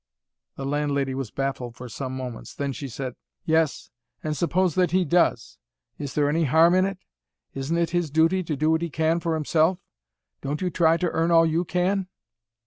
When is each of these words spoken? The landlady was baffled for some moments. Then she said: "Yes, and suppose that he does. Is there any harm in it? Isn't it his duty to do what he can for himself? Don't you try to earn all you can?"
The 0.55 0.65
landlady 0.65 1.13
was 1.13 1.29
baffled 1.29 1.75
for 1.75 1.87
some 1.87 2.17
moments. 2.17 2.55
Then 2.55 2.73
she 2.73 2.87
said: 2.89 3.13
"Yes, 3.45 3.91
and 4.23 4.35
suppose 4.35 4.73
that 4.73 4.89
he 4.89 5.05
does. 5.05 5.59
Is 5.99 6.15
there 6.15 6.27
any 6.27 6.45
harm 6.45 6.73
in 6.73 6.85
it? 6.85 6.97
Isn't 7.53 7.77
it 7.77 7.91
his 7.91 8.09
duty 8.09 8.41
to 8.45 8.55
do 8.57 8.71
what 8.71 8.81
he 8.81 8.89
can 8.89 9.19
for 9.19 9.35
himself? 9.35 9.77
Don't 10.41 10.59
you 10.59 10.71
try 10.71 10.97
to 10.97 11.11
earn 11.11 11.29
all 11.29 11.45
you 11.45 11.63
can?" 11.65 12.07